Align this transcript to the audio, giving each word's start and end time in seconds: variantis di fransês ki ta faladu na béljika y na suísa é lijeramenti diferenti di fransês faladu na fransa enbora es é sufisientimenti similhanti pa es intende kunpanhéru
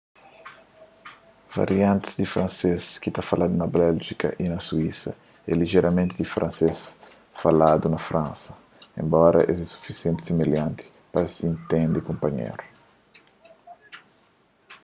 variantis 1.57 2.13
di 2.19 2.25
fransês 2.33 2.83
ki 3.01 3.09
ta 3.13 3.21
faladu 3.29 3.55
na 3.57 3.67
béljika 3.75 4.27
y 4.43 4.45
na 4.53 4.59
suísa 4.67 5.11
é 5.49 5.51
lijeramenti 5.61 6.13
diferenti 6.13 6.13
di 6.27 6.35
fransês 6.35 6.77
faladu 7.41 7.85
na 7.89 7.99
fransa 8.09 8.51
enbora 9.01 9.41
es 9.51 9.57
é 9.63 9.65
sufisientimenti 9.73 10.27
similhanti 10.29 10.85
pa 11.11 11.19
es 11.27 11.33
intende 11.51 11.99
kunpanhéru 12.07 12.65